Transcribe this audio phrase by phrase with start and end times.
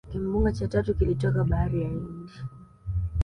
[0.09, 2.31] Kimbunga cha tatu kilitoka bahari ya hindi